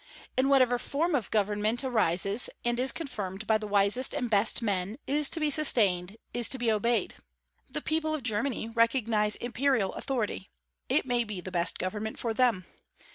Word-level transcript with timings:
And 0.35 0.49
whatever 0.49 0.79
form 0.79 1.13
of 1.13 1.29
government 1.29 1.83
arises, 1.83 2.49
and 2.65 2.79
is 2.79 2.91
confirmed 2.91 3.45
by 3.45 3.59
the 3.59 3.67
wisest 3.67 4.15
and 4.15 4.31
best 4.31 4.63
men, 4.63 4.97
is 5.05 5.29
to 5.29 5.39
be 5.39 5.51
sustained, 5.51 6.17
is 6.33 6.49
to 6.49 6.57
be 6.57 6.71
obeyed. 6.71 7.13
The 7.69 7.81
people 7.81 8.15
of 8.15 8.23
Germany 8.23 8.67
recognize 8.69 9.35
imperial 9.35 9.93
authority: 9.93 10.49
it 10.89 11.05
may 11.05 11.23
be 11.23 11.39
the 11.39 11.51
best 11.51 11.77
government 11.77 12.17
for 12.17 12.33
them. 12.33 12.65